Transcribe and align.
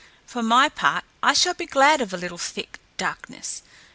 For 0.25 0.41
my 0.41 0.67
part, 0.67 1.03
I 1.21 1.33
shall 1.33 1.53
be 1.53 1.67
glad 1.67 2.01
of 2.01 2.11
a 2.11 2.17
little 2.17 2.39
thick 2.39 2.79
darkness. 2.97 3.61